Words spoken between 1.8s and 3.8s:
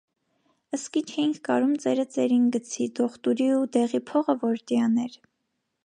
ծերը ծերին գցի, դոխտուրի ու